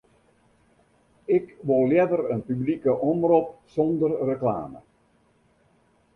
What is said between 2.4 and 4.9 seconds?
publike omrop sonder reklame.